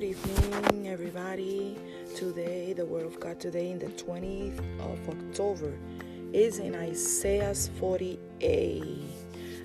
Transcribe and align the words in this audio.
Good 0.00 0.16
evening, 0.16 0.88
everybody. 0.88 1.76
Today, 2.16 2.72
the 2.72 2.86
Word 2.86 3.04
of 3.04 3.20
God 3.20 3.38
today, 3.38 3.70
in 3.70 3.78
the 3.78 3.88
20th 3.88 4.58
of 4.80 4.98
October, 5.10 5.74
is 6.32 6.58
in 6.58 6.74
Isaiah 6.74 7.52
40a. 7.52 9.02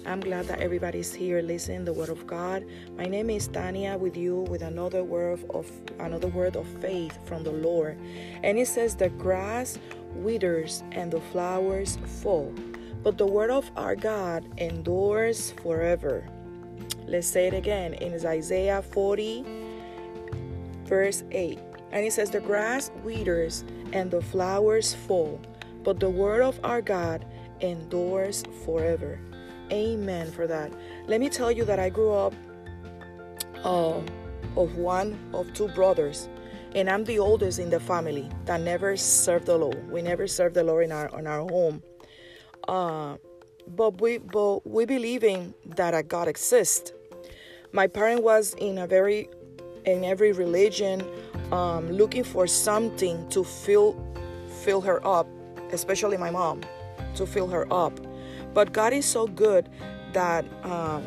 I'm 0.05 0.19
glad 0.19 0.47
that 0.47 0.59
everybody's 0.59 1.13
here 1.13 1.41
listening 1.41 1.85
the 1.85 1.93
Word 1.93 2.09
of 2.09 2.27
God. 2.27 2.65
My 2.97 3.05
name 3.05 3.29
is 3.29 3.47
Tania 3.47 3.97
with 3.97 4.17
you 4.17 4.41
with 4.49 4.61
another 4.61 5.05
word 5.05 5.39
of 5.51 5.71
another 5.99 6.27
word 6.27 6.57
of 6.57 6.67
faith 6.81 7.17
from 7.23 7.45
the 7.45 7.53
Lord, 7.53 7.97
and 8.43 8.59
it 8.59 8.67
says, 8.67 8.93
"The 8.93 9.07
grass 9.11 9.79
withers 10.17 10.83
and 10.91 11.11
the 11.13 11.21
flowers 11.31 11.97
fall, 12.03 12.51
but 13.03 13.17
the 13.17 13.25
word 13.25 13.51
of 13.51 13.71
our 13.77 13.95
God 13.95 14.43
endures 14.57 15.51
forever." 15.63 16.27
Let's 17.07 17.27
say 17.27 17.47
it 17.47 17.53
again. 17.53 17.93
In 17.93 18.13
Isaiah 18.25 18.81
40 18.81 19.45
verse 20.85 21.23
8. 21.31 21.59
And 21.91 22.05
it 22.05 22.13
says, 22.13 22.29
The 22.29 22.39
grass 22.39 22.91
withers 23.03 23.63
and 23.93 24.11
the 24.11 24.21
flowers 24.21 24.93
fall, 24.93 25.41
but 25.83 25.99
the 25.99 26.09
word 26.09 26.41
of 26.41 26.59
our 26.63 26.81
God 26.81 27.25
endures 27.61 28.43
forever. 28.65 29.19
Amen 29.71 30.31
for 30.31 30.47
that. 30.47 30.71
Let 31.07 31.19
me 31.19 31.29
tell 31.29 31.51
you 31.51 31.65
that 31.65 31.79
I 31.79 31.89
grew 31.89 32.11
up 32.11 32.33
uh, 33.63 34.01
of 34.55 34.77
one 34.77 35.17
of 35.33 35.51
two 35.53 35.67
brothers, 35.69 36.29
and 36.75 36.89
I'm 36.89 37.03
the 37.03 37.19
oldest 37.19 37.59
in 37.59 37.69
the 37.69 37.79
family 37.79 38.29
that 38.45 38.61
never 38.61 38.95
served 38.95 39.47
the 39.47 39.57
Lord. 39.57 39.89
We 39.89 40.01
never 40.01 40.27
served 40.27 40.55
the 40.55 40.63
Lord 40.63 40.85
in 40.85 40.91
our 40.91 41.07
in 41.17 41.25
our 41.25 41.39
home. 41.39 41.81
Uh, 42.67 43.17
but 43.67 43.99
we 43.99 44.19
but 44.19 44.67
we 44.69 44.85
believe 44.85 45.23
in 45.23 45.53
that 45.75 45.95
a 45.95 46.03
God 46.03 46.27
exists. 46.27 46.91
My 47.71 47.87
parent 47.87 48.23
was 48.23 48.53
in 48.53 48.77
a 48.77 48.87
very 48.87 49.29
in 49.85 50.03
every 50.03 50.31
religion 50.31 51.03
um, 51.51 51.89
looking 51.91 52.23
for 52.23 52.47
something 52.47 53.27
to 53.29 53.43
fill 53.43 53.95
fill 54.63 54.81
her 54.81 55.05
up 55.05 55.27
especially 55.71 56.17
my 56.17 56.31
mom 56.31 56.61
to 57.15 57.25
fill 57.25 57.47
her 57.47 57.71
up. 57.71 57.93
But 58.53 58.73
god 58.73 58.93
is 58.93 59.05
so 59.05 59.27
good 59.27 59.69
that 60.13 60.45
um, 60.63 61.03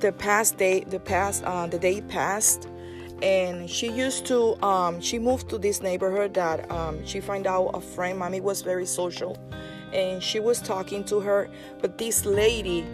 the 0.00 0.12
past 0.12 0.58
day 0.58 0.84
the 0.84 1.00
past 1.00 1.44
uh, 1.44 1.66
the 1.66 1.78
day 1.78 2.00
passed 2.02 2.68
and 3.22 3.68
she 3.68 3.90
used 3.90 4.26
to 4.26 4.62
um, 4.64 5.00
she 5.00 5.18
moved 5.18 5.48
to 5.50 5.58
this 5.58 5.82
neighborhood 5.82 6.34
that 6.34 6.70
um, 6.70 7.04
she 7.04 7.20
find 7.20 7.46
out 7.46 7.70
a 7.74 7.80
friend 7.80 8.18
mommy 8.18 8.40
was 8.40 8.62
very 8.62 8.86
social 8.86 9.36
and 9.92 10.22
she 10.22 10.38
was 10.38 10.60
talking 10.60 11.02
to 11.04 11.20
her. 11.20 11.48
But 11.80 11.98
this 11.98 12.24
lady 12.24 12.86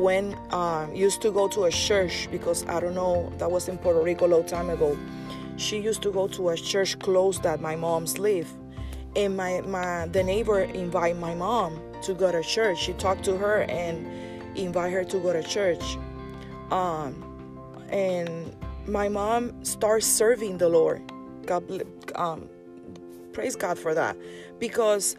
when 0.00 0.36
um, 0.50 0.94
used 0.94 1.20
to 1.22 1.30
go 1.30 1.48
to 1.48 1.64
a 1.64 1.70
church 1.70 2.28
because 2.30 2.66
I 2.66 2.80
don't 2.80 2.94
know 2.94 3.32
that 3.38 3.50
was 3.50 3.68
in 3.68 3.78
Puerto 3.78 4.02
Rico 4.02 4.26
a 4.26 4.28
long 4.28 4.44
time 4.44 4.70
ago. 4.70 4.96
She 5.56 5.80
used 5.80 6.02
to 6.02 6.12
go 6.12 6.28
to 6.28 6.50
a 6.50 6.56
church 6.56 6.98
close 7.00 7.40
that 7.40 7.60
my 7.60 7.74
mom's 7.76 8.18
live, 8.18 8.48
and 9.16 9.36
my 9.36 9.60
my 9.62 10.06
the 10.06 10.22
neighbor 10.22 10.60
invite 10.60 11.16
my 11.16 11.34
mom 11.34 11.80
to 12.02 12.14
go 12.14 12.30
to 12.30 12.42
church. 12.42 12.78
She 12.78 12.92
talked 12.94 13.24
to 13.24 13.36
her 13.36 13.62
and 13.62 14.06
invite 14.56 14.92
her 14.92 15.04
to 15.04 15.18
go 15.18 15.32
to 15.32 15.42
church, 15.42 15.98
um, 16.70 17.24
and 17.90 18.54
my 18.86 19.08
mom 19.08 19.64
starts 19.64 20.06
serving 20.06 20.58
the 20.58 20.68
Lord. 20.68 21.02
God, 21.46 21.64
um, 22.14 22.48
praise 23.32 23.56
God 23.56 23.78
for 23.78 23.94
that, 23.94 24.16
because 24.60 25.16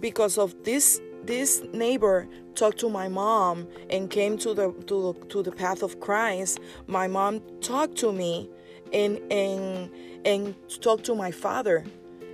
because 0.00 0.38
of 0.38 0.54
this 0.64 1.00
this 1.24 1.62
neighbor 1.72 2.28
talked 2.54 2.78
to 2.80 2.88
my 2.88 3.08
mom 3.08 3.68
and 3.90 4.10
came 4.10 4.36
to 4.38 4.54
the 4.54 4.72
to 4.86 5.12
the, 5.12 5.26
to 5.28 5.42
the 5.42 5.52
path 5.52 5.82
of 5.82 6.00
Christ, 6.00 6.60
my 6.86 7.06
mom 7.06 7.40
talked 7.60 7.96
to 7.98 8.12
me 8.12 8.50
and 8.92 9.18
and 9.30 9.90
and 10.24 10.54
talked 10.80 11.04
to 11.04 11.14
my 11.14 11.30
father. 11.30 11.84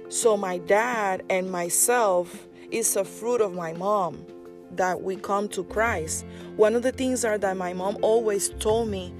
So 0.08 0.36
my 0.36 0.58
dad 0.58 1.22
and 1.28 1.50
myself 1.50 2.48
is 2.70 2.96
a 2.96 3.04
fruit 3.04 3.40
of 3.40 3.54
my 3.54 3.72
mom 3.74 4.24
that 4.72 5.02
we 5.02 5.16
come 5.16 5.48
to 5.48 5.64
Christ. 5.64 6.24
One 6.56 6.74
of 6.74 6.82
the 6.82 6.92
things 6.92 7.24
are 7.24 7.38
that 7.38 7.56
my 7.56 7.72
mom 7.72 7.98
always 8.02 8.50
told 8.58 8.88
me 8.88 9.14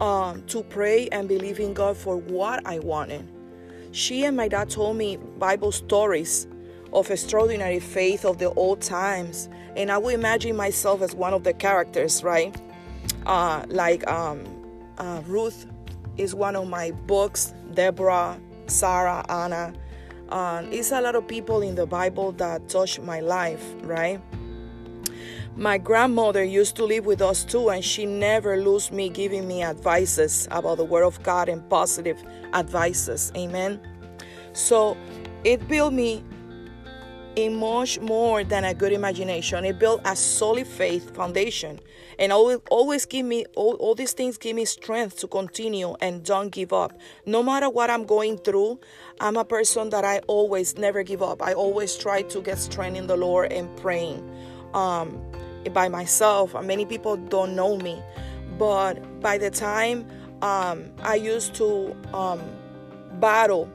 um, 0.00 0.42
to 0.46 0.62
pray 0.64 1.08
and 1.08 1.28
believe 1.28 1.60
in 1.60 1.74
God 1.74 1.96
for 1.96 2.16
what 2.16 2.66
I 2.66 2.78
wanted. 2.80 3.26
She 3.92 4.24
and 4.24 4.36
my 4.36 4.48
dad 4.48 4.70
told 4.70 4.96
me 4.96 5.16
Bible 5.16 5.72
stories 5.72 6.46
of 6.92 7.10
extraordinary 7.10 7.80
faith 7.80 8.24
of 8.24 8.38
the 8.38 8.50
old 8.54 8.80
times. 8.80 9.48
And 9.76 9.90
I 9.90 9.98
would 9.98 10.14
imagine 10.14 10.56
myself 10.56 11.02
as 11.02 11.14
one 11.14 11.32
of 11.32 11.44
the 11.44 11.52
characters, 11.52 12.22
right? 12.22 12.54
Uh, 13.26 13.64
like 13.68 14.06
um, 14.08 14.44
uh, 14.98 15.22
Ruth 15.26 15.66
is 16.16 16.34
one 16.34 16.56
of 16.56 16.68
my 16.68 16.90
books, 16.90 17.54
Deborah, 17.74 18.38
Sarah, 18.66 19.24
Anna. 19.28 19.72
Uh, 20.28 20.64
it's 20.70 20.92
a 20.92 21.00
lot 21.00 21.14
of 21.14 21.26
people 21.26 21.62
in 21.62 21.74
the 21.74 21.86
Bible 21.86 22.32
that 22.32 22.68
touch 22.68 22.98
my 23.00 23.20
life, 23.20 23.64
right? 23.82 24.20
My 25.56 25.76
grandmother 25.76 26.42
used 26.42 26.76
to 26.76 26.84
live 26.84 27.04
with 27.04 27.20
us 27.20 27.44
too, 27.44 27.68
and 27.68 27.84
she 27.84 28.06
never 28.06 28.56
lose 28.56 28.90
me 28.90 29.10
giving 29.10 29.46
me 29.46 29.62
advices 29.62 30.48
about 30.50 30.78
the 30.78 30.84
Word 30.84 31.04
of 31.04 31.22
God 31.22 31.50
and 31.50 31.68
positive 31.68 32.22
advices. 32.54 33.30
Amen. 33.36 33.78
So 34.54 34.96
it 35.44 35.68
built 35.68 35.92
me 35.92 36.24
in 37.36 37.56
much 37.56 37.98
more 38.00 38.44
than 38.44 38.64
a 38.64 38.74
good 38.74 38.92
imagination. 38.92 39.64
It 39.64 39.78
built 39.78 40.00
a 40.04 40.14
solid 40.14 40.66
faith 40.66 41.14
foundation. 41.14 41.80
And 42.18 42.32
always, 42.32 42.58
always 42.70 43.06
give 43.06 43.24
me, 43.24 43.46
all, 43.56 43.74
all 43.74 43.94
these 43.94 44.12
things 44.12 44.36
give 44.36 44.54
me 44.54 44.64
strength 44.64 45.18
to 45.20 45.26
continue 45.26 45.94
and 46.00 46.22
don't 46.22 46.50
give 46.50 46.72
up. 46.72 46.98
No 47.24 47.42
matter 47.42 47.70
what 47.70 47.90
I'm 47.90 48.04
going 48.04 48.38
through, 48.38 48.80
I'm 49.20 49.36
a 49.36 49.44
person 49.44 49.90
that 49.90 50.04
I 50.04 50.18
always 50.26 50.76
never 50.76 51.02
give 51.02 51.22
up. 51.22 51.42
I 51.42 51.54
always 51.54 51.96
try 51.96 52.22
to 52.22 52.40
get 52.42 52.58
strength 52.58 52.98
in 52.98 53.06
the 53.06 53.16
Lord 53.16 53.52
and 53.52 53.74
praying 53.78 54.28
um, 54.74 55.18
by 55.72 55.88
myself. 55.88 56.54
Many 56.62 56.84
people 56.84 57.16
don't 57.16 57.56
know 57.56 57.78
me. 57.78 58.02
But 58.58 59.20
by 59.20 59.38
the 59.38 59.50
time 59.50 60.06
um, 60.42 60.90
I 61.02 61.14
used 61.14 61.54
to 61.54 61.96
um, 62.12 62.42
battle, 63.20 63.70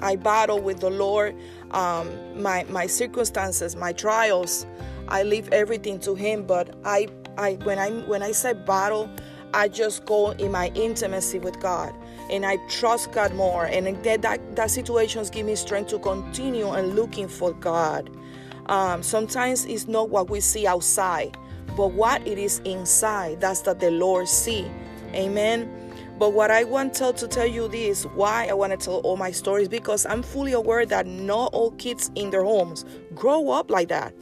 I 0.00 0.16
battle 0.16 0.60
with 0.60 0.80
the 0.80 0.90
Lord 0.90 1.34
um, 1.72 2.10
my 2.40 2.64
my 2.68 2.86
circumstances, 2.86 3.76
my 3.76 3.92
trials. 3.92 4.66
I 5.08 5.22
leave 5.22 5.48
everything 5.52 5.98
to 6.00 6.14
Him. 6.14 6.44
But 6.44 6.74
I 6.84 7.08
I 7.36 7.54
when 7.64 7.78
I 7.78 7.90
when 7.90 8.22
I 8.22 8.32
say 8.32 8.52
battle, 8.52 9.10
I 9.54 9.68
just 9.68 10.04
go 10.04 10.32
in 10.32 10.52
my 10.52 10.68
intimacy 10.74 11.38
with 11.38 11.58
God 11.60 11.94
and 12.30 12.44
I 12.44 12.56
trust 12.68 13.12
God 13.12 13.34
more. 13.34 13.64
And 13.64 14.02
that 14.04 14.22
that, 14.22 14.56
that 14.56 14.70
situations 14.70 15.30
give 15.30 15.46
me 15.46 15.54
strength 15.54 15.90
to 15.90 15.98
continue 15.98 16.68
and 16.70 16.94
looking 16.94 17.28
for 17.28 17.52
God. 17.52 18.10
Um, 18.66 19.02
sometimes 19.02 19.64
it's 19.64 19.88
not 19.88 20.10
what 20.10 20.28
we 20.28 20.40
see 20.40 20.66
outside, 20.66 21.36
but 21.76 21.92
what 21.92 22.26
it 22.26 22.38
is 22.38 22.60
inside. 22.64 23.40
That's 23.40 23.62
that 23.62 23.80
the 23.80 23.90
Lord 23.90 24.28
see. 24.28 24.66
Amen. 25.14 25.87
But 26.18 26.32
what 26.32 26.50
I 26.50 26.64
want 26.64 26.94
to 26.94 27.12
tell 27.12 27.46
you 27.46 27.68
this, 27.68 28.02
why 28.06 28.48
I 28.50 28.52
want 28.52 28.72
to 28.72 28.76
tell 28.76 28.96
all 28.96 29.16
my 29.16 29.30
stories, 29.30 29.68
because 29.68 30.04
I'm 30.04 30.22
fully 30.22 30.52
aware 30.52 30.84
that 30.84 31.06
not 31.06 31.54
all 31.54 31.70
kids 31.72 32.10
in 32.16 32.30
their 32.30 32.42
homes 32.42 32.84
grow 33.14 33.50
up 33.50 33.70
like 33.70 33.88
that. 33.88 34.12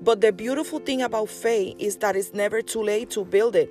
But 0.00 0.22
the 0.22 0.32
beautiful 0.32 0.78
thing 0.78 1.02
about 1.02 1.28
faith 1.28 1.76
is 1.78 1.98
that 1.98 2.16
it's 2.16 2.32
never 2.32 2.62
too 2.62 2.82
late 2.82 3.10
to 3.10 3.24
build 3.24 3.54
it. 3.54 3.70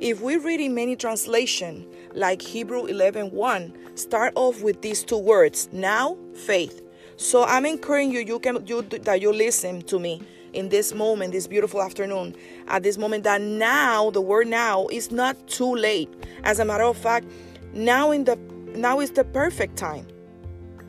If 0.00 0.20
we 0.20 0.36
read 0.36 0.60
in 0.60 0.74
many 0.74 0.94
translation, 0.94 1.84
like 2.14 2.40
Hebrew 2.40 2.86
11:1, 2.86 3.32
1, 3.32 3.96
start 3.96 4.32
off 4.36 4.62
with 4.62 4.80
these 4.82 5.02
two 5.02 5.18
words, 5.18 5.68
now 5.72 6.16
faith. 6.32 6.80
So 7.16 7.44
I'm 7.44 7.66
encouraging 7.66 8.12
you, 8.12 8.20
you 8.20 8.38
can 8.38 8.64
you 8.66 8.82
that 8.82 9.20
you 9.20 9.32
listen 9.32 9.82
to 9.82 9.98
me 9.98 10.22
in 10.52 10.68
this 10.68 10.94
moment, 10.94 11.32
this 11.32 11.46
beautiful 11.46 11.82
afternoon, 11.82 12.34
at 12.68 12.82
this 12.82 12.98
moment, 12.98 13.24
that 13.24 13.40
now, 13.40 14.10
the 14.10 14.20
word 14.20 14.48
now, 14.48 14.86
is 14.88 15.10
not 15.10 15.36
too 15.46 15.74
late. 15.74 16.08
As 16.44 16.58
a 16.58 16.64
matter 16.64 16.84
of 16.84 16.96
fact, 16.96 17.26
now 17.72 18.10
in 18.10 18.24
the 18.24 18.36
now 18.74 19.00
is 19.00 19.10
the 19.10 19.24
perfect 19.24 19.76
time. 19.76 20.06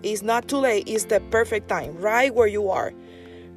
It's 0.04 0.22
not 0.22 0.48
too 0.48 0.58
late, 0.58 0.88
it's 0.88 1.06
the 1.06 1.20
perfect 1.32 1.70
time, 1.70 1.98
right 1.98 2.34
where 2.34 2.48
you 2.48 2.70
are. 2.70 2.94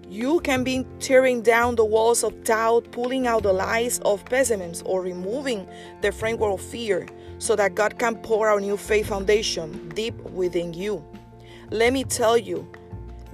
You 0.09 0.41
can 0.41 0.65
be 0.65 0.85
tearing 0.99 1.43
down 1.43 1.77
the 1.77 1.85
walls 1.85 2.25
of 2.25 2.43
doubt, 2.43 2.91
pulling 2.91 3.29
out 3.29 3.45
the 3.45 3.53
lies 3.53 4.01
of 4.01 4.25
pessimism, 4.25 4.85
or 4.85 5.03
removing 5.03 5.69
the 6.01 6.11
framework 6.11 6.55
of 6.55 6.61
fear 6.61 7.07
so 7.39 7.55
that 7.57 7.75
God 7.75 7.99
can 7.99 8.17
pour 8.17 8.49
out 8.49 8.61
new 8.61 8.77
faith 8.77 9.07
foundation 9.07 9.89
deep 9.91 10.15
within 10.23 10.75
you. 10.75 11.05
Let 11.71 11.93
me 11.93 12.03
tell 12.03 12.37
you, 12.37 12.69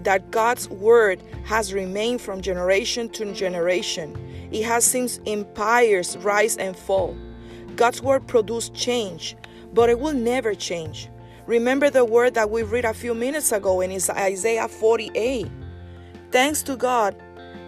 that 0.03 0.31
God's 0.31 0.69
word 0.69 1.23
has 1.45 1.73
remained 1.73 2.21
from 2.21 2.41
generation 2.41 3.09
to 3.11 3.33
generation. 3.33 4.17
It 4.53 4.65
has 4.65 4.85
seen 4.85 5.09
empires 5.27 6.17
rise 6.19 6.57
and 6.57 6.77
fall. 6.77 7.17
God's 7.75 8.03
word 8.03 8.27
produced 8.27 8.75
change, 8.75 9.37
but 9.73 9.91
it 9.91 9.99
will 9.99 10.15
never 10.15 10.55
change. 10.55 11.09
Remember 11.47 11.91
the 11.91 12.05
word 12.05 12.35
that 12.35 12.51
we 12.51 12.63
read 12.63 12.85
a 12.85 12.95
few 12.95 13.15
minutes 13.15 13.53
ago 13.53 13.81
in 13.81 13.93
Isaiah 13.93 14.69
48. 14.69 15.49
Thanks 16.31 16.63
to 16.65 16.77
God 16.77 17.17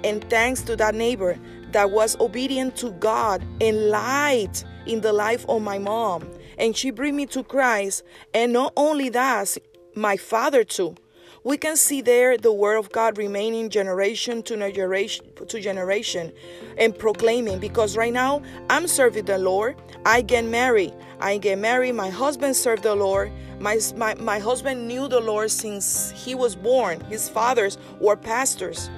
and 0.05 0.29
thanks 0.31 0.63
to 0.63 0.77
that 0.77 0.95
neighbor 0.95 1.39
that 1.73 1.91
was 1.91 2.19
obedient 2.21 2.77
to 2.77 2.91
God 2.93 3.45
and 3.61 3.91
light 3.91 4.65
in 4.87 5.01
the 5.01 5.13
life 5.13 5.45
of 5.49 5.63
my 5.63 5.79
mom 5.79 6.29
and 6.59 6.77
she 6.77 6.91
bring 6.91 7.17
me 7.17 7.27
to 7.27 7.43
Christ. 7.43 8.03
And 8.35 8.53
not 8.53 8.73
only 8.77 9.09
that, 9.11 9.57
my 9.95 10.17
father 10.17 10.65
too. 10.65 10.97
We 11.49 11.57
can 11.57 11.79
see 11.79 12.03
there 12.03 12.37
the 12.37 12.53
word 12.53 12.77
of 12.77 12.93
God 12.93 13.17
remaining 13.17 13.71
generation 13.71 14.43
to 14.43 14.71
generation 14.71 15.25
to 15.47 15.59
generation 15.59 16.31
and 16.77 16.93
proclaiming 16.93 17.59
because 17.59 17.97
right 17.97 18.13
now 18.13 18.43
I'm 18.69 18.87
serving 18.87 19.25
the 19.25 19.39
Lord. 19.39 19.77
I 20.05 20.21
get 20.21 20.45
married. 20.45 20.93
I 21.21 21.39
get 21.39 21.59
married. 21.59 21.95
My 21.95 22.11
husband 22.11 22.55
served 22.55 22.83
the 22.83 22.95
Lord. 22.95 23.33
My, 23.61 23.81
my, 23.97 24.15
my 24.17 24.39
husband 24.39 24.87
knew 24.87 25.09
the 25.09 25.21
Lord 25.21 25.51
since 25.51 26.11
he 26.11 26.35
was 26.35 26.55
born. 26.55 27.01
His 27.07 27.31
fathers 27.31 27.79
were 27.99 28.15
pastors. 28.15 28.91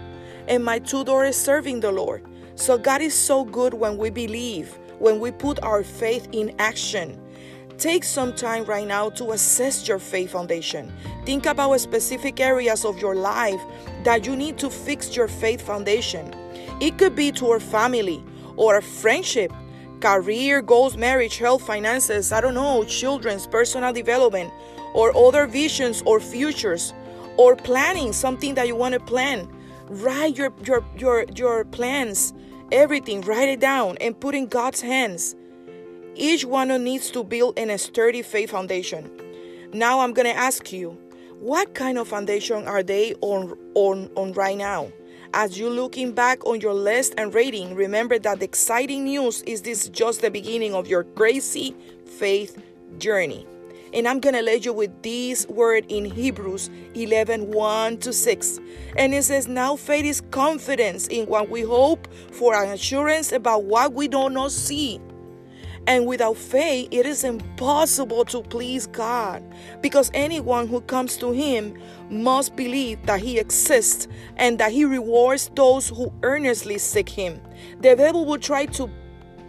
And 0.49 0.65
my 0.65 0.81
two 0.81 1.05
daughters 1.05 1.37
serving 1.37 1.79
the 1.79 1.93
Lord. 1.93 2.25
So 2.57 2.77
God 2.77 3.01
is 3.01 3.15
so 3.15 3.45
good 3.45 3.75
when 3.75 3.97
we 3.97 4.11
believe, 4.11 4.77
when 4.99 5.21
we 5.21 5.31
put 5.31 5.63
our 5.63 5.85
faith 5.85 6.27
in 6.33 6.53
action. 6.59 7.17
Take 7.81 8.05
some 8.05 8.35
time 8.35 8.67
right 8.67 8.87
now 8.87 9.09
to 9.09 9.31
assess 9.31 9.89
your 9.89 9.99
faith 9.99 10.33
foundation. 10.33 10.93
Think 11.25 11.47
about 11.47 11.81
specific 11.81 12.39
areas 12.39 12.85
of 12.85 13.01
your 13.01 13.15
life 13.15 13.61
that 14.05 14.27
you 14.27 14.37
need 14.37 14.59
to 14.59 14.69
fix 14.69 15.17
your 15.17 15.29
faith 15.29 15.63
foundation. 15.63 16.35
It 16.79 16.99
could 16.99 17.17
be 17.17 17.33
to 17.33 17.49
our 17.53 17.59
family 17.59 18.23
or 18.57 18.77
a 18.77 18.83
friendship, 18.83 19.51
career, 20.01 20.61
goals, 20.61 20.99
marriage, 20.99 21.39
health, 21.39 21.67
finances, 21.67 22.33
I 22.33 22.43
don't 22.43 22.53
know, 22.53 22.85
children's 22.85 23.47
personal 23.47 23.95
development, 23.95 24.53
or 24.93 25.17
other 25.17 25.47
visions 25.47 26.03
or 26.05 26.21
futures, 26.21 26.93
or 27.39 27.57
planning 27.57 28.13
something 28.13 28.57
that 28.57 28.67
you 28.67 28.77
want 28.77 28.93
to 28.93 29.01
plan. 29.01 29.49
Write 29.89 30.37
your 30.37 30.53
your 30.67 30.85
your 30.99 31.25
your 31.35 31.65
plans 31.65 32.35
everything, 32.73 33.21
write 33.23 33.49
it 33.49 33.61
down 33.61 33.97
and 34.01 34.19
put 34.21 34.35
in 34.35 34.47
God's 34.47 34.81
hands. 34.81 35.35
Each 36.15 36.45
one 36.45 36.69
needs 36.83 37.11
to 37.13 37.23
build 37.23 37.59
in 37.59 37.71
a 37.71 37.79
sturdy 37.79 38.23
faith 38.23 38.51
foundation. 38.51 39.11
Now 39.73 40.01
I'm 40.01 40.13
going 40.13 40.27
to 40.27 40.37
ask 40.37 40.73
you, 40.73 40.99
what 41.39 41.75
kind 41.75 41.99
of 41.99 42.09
foundation 42.09 42.67
are 42.67 42.83
they 42.83 43.15
on, 43.21 43.57
on, 43.75 44.11
on 44.17 44.33
right 44.33 44.59
now? 44.59 44.93
As 45.33 45.59
you're 45.59 45.71
looking 45.71 46.13
back 46.13 46.45
on 46.45 46.61
your 46.61 46.75
list 46.75 47.15
and 47.17 47.33
rating, 47.33 47.77
remember 47.77 48.19
that 48.19 48.41
the 48.41 48.45
exciting 48.45 49.05
news 49.05 49.43
is 49.43 49.63
this 49.63 49.89
just 49.89 50.23
the 50.23 50.31
beginning 50.31 50.75
of 50.75 50.89
your 50.89 51.05
crazy 51.05 51.77
faith 52.05 52.61
journey. 52.99 53.47
And 53.93 54.07
I'm 54.07 54.21
going 54.21 54.35
to 54.35 54.43
let 54.43 54.65
you 54.65 54.73
with 54.73 55.03
this 55.03 55.47
word 55.49 55.85
in 55.89 56.05
Hebrews 56.05 56.71
11 56.95 57.53
1 57.53 57.99
to 57.99 58.13
6. 58.13 58.61
And 58.97 59.15
it 59.15 59.25
says, 59.25 59.49
Now 59.49 59.77
faith 59.77 60.05
is 60.05 60.21
confidence 60.33 61.07
in 61.09 61.27
what 61.27 61.49
we 61.49 61.63
hope 61.63 62.09
for, 62.33 62.55
an 62.55 62.71
assurance 62.71 63.33
about 63.33 63.65
what 63.65 63.93
we 63.93 64.09
do 64.09 64.29
not 64.31 64.53
see. 64.53 65.01
And 65.91 66.07
without 66.07 66.37
faith, 66.37 66.87
it 66.93 67.05
is 67.05 67.25
impossible 67.25 68.25
to 68.27 68.43
please 68.43 68.87
God 68.87 69.43
because 69.81 70.09
anyone 70.15 70.69
who 70.69 70.83
comes 70.83 71.17
to 71.17 71.33
Him 71.33 71.77
must 72.09 72.55
believe 72.55 73.05
that 73.07 73.19
He 73.19 73.41
exists 73.41 74.07
and 74.37 74.57
that 74.61 74.71
He 74.71 74.85
rewards 74.85 75.51
those 75.57 75.89
who 75.89 76.13
earnestly 76.23 76.79
seek 76.79 77.09
Him. 77.09 77.41
The 77.81 77.97
devil 77.97 78.25
will 78.25 78.39
try 78.39 78.67
to, 78.67 78.89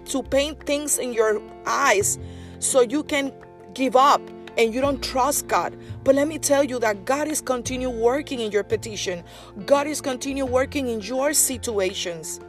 to 0.06 0.24
paint 0.24 0.66
things 0.66 0.98
in 0.98 1.14
your 1.14 1.44
eyes 1.68 2.18
so 2.58 2.82
you 2.82 3.04
can 3.04 3.32
give 3.76 3.96
up 3.96 4.28
and 4.58 4.74
you 4.74 4.82
don't 4.82 5.04
trust 5.04 5.48
God. 5.48 5.78
But 6.04 6.16
let 6.16 6.28
me 6.28 6.40
tell 6.40 6.64
you 6.64 6.80
that 6.80 7.06
God 7.06 7.28
is 7.28 7.40
continue 7.40 7.92
working 7.92 8.40
in 8.40 8.52
your 8.52 8.64
petition. 8.64 9.24
God 9.68 9.86
is 9.86 10.02
continue 10.02 10.48
working 10.48 10.88
in 10.88 11.02
your 11.02 11.34
situations. 11.34 12.40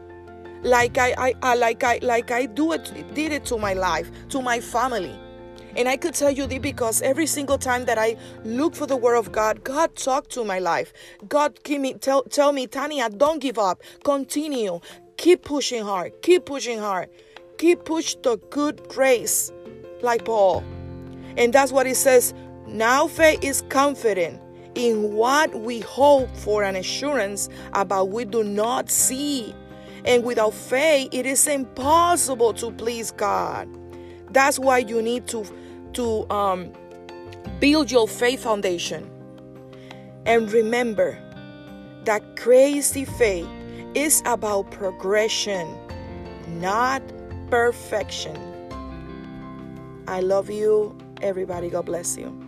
Like 0.62 0.96
I, 0.98 1.14
I, 1.18 1.34
I 1.42 1.54
like 1.56 1.82
I 1.82 1.98
like 2.02 2.30
I 2.30 2.46
do 2.46 2.72
it 2.72 3.14
did 3.14 3.32
it 3.32 3.44
to 3.46 3.58
my 3.58 3.74
life, 3.74 4.10
to 4.30 4.40
my 4.40 4.60
family. 4.60 5.18
And 5.74 5.88
I 5.88 5.96
could 5.96 6.14
tell 6.14 6.30
you 6.30 6.46
this 6.46 6.58
because 6.58 7.00
every 7.00 7.26
single 7.26 7.56
time 7.56 7.86
that 7.86 7.98
I 7.98 8.16
look 8.44 8.74
for 8.74 8.86
the 8.86 8.96
word 8.96 9.16
of 9.16 9.32
God, 9.32 9.64
God 9.64 9.96
talked 9.96 10.30
to 10.32 10.44
my 10.44 10.58
life. 10.58 10.92
God 11.28 11.58
give 11.64 11.80
me 11.80 11.94
tell 11.94 12.22
tell 12.24 12.52
me, 12.52 12.66
Tanya, 12.66 13.08
don't 13.08 13.40
give 13.40 13.58
up. 13.58 13.82
Continue. 14.04 14.80
Keep 15.16 15.44
pushing 15.44 15.82
hard. 15.82 16.12
Keep 16.22 16.46
pushing 16.46 16.78
hard. 16.78 17.08
Keep 17.58 17.84
push 17.84 18.16
the 18.22 18.36
good 18.50 18.86
grace 18.88 19.52
like 20.02 20.24
Paul. 20.24 20.62
And 21.36 21.52
that's 21.52 21.72
what 21.72 21.86
it 21.86 21.96
says. 21.96 22.34
Now 22.66 23.08
faith 23.08 23.42
is 23.42 23.62
confident 23.68 24.40
in 24.74 25.14
what 25.14 25.54
we 25.60 25.80
hope 25.80 26.34
for 26.36 26.62
an 26.62 26.76
assurance 26.76 27.48
about 27.72 28.10
we 28.10 28.24
do 28.24 28.44
not 28.44 28.90
see. 28.90 29.54
And 30.04 30.24
without 30.24 30.54
faith, 30.54 31.08
it 31.12 31.26
is 31.26 31.46
impossible 31.46 32.52
to 32.54 32.72
please 32.72 33.12
God. 33.12 33.68
That's 34.30 34.58
why 34.58 34.78
you 34.78 35.00
need 35.00 35.26
to, 35.28 35.44
to 35.94 36.28
um, 36.30 36.72
build 37.60 37.90
your 37.90 38.08
faith 38.08 38.42
foundation. 38.42 39.08
And 40.26 40.50
remember 40.52 41.18
that 42.04 42.36
crazy 42.36 43.04
faith 43.04 43.46
is 43.94 44.22
about 44.26 44.70
progression, 44.70 45.68
not 46.48 47.02
perfection. 47.50 48.36
I 50.08 50.20
love 50.20 50.50
you, 50.50 50.96
everybody. 51.20 51.70
God 51.70 51.86
bless 51.86 52.16
you. 52.16 52.41